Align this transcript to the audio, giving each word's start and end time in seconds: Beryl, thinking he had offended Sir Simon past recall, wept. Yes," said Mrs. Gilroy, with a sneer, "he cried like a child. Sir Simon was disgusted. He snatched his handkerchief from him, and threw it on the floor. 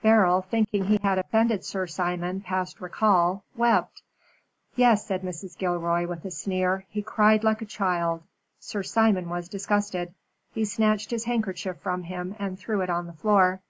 Beryl, 0.00 0.42
thinking 0.42 0.84
he 0.84 0.98
had 1.02 1.18
offended 1.18 1.64
Sir 1.64 1.88
Simon 1.88 2.40
past 2.40 2.80
recall, 2.80 3.42
wept. 3.56 4.02
Yes," 4.76 5.04
said 5.04 5.22
Mrs. 5.22 5.58
Gilroy, 5.58 6.06
with 6.06 6.24
a 6.24 6.30
sneer, 6.30 6.86
"he 6.88 7.02
cried 7.02 7.42
like 7.42 7.62
a 7.62 7.66
child. 7.66 8.22
Sir 8.60 8.84
Simon 8.84 9.28
was 9.28 9.48
disgusted. 9.48 10.14
He 10.54 10.64
snatched 10.64 11.10
his 11.10 11.24
handkerchief 11.24 11.78
from 11.78 12.04
him, 12.04 12.36
and 12.38 12.56
threw 12.56 12.80
it 12.80 12.90
on 12.90 13.08
the 13.08 13.12
floor. 13.18 13.60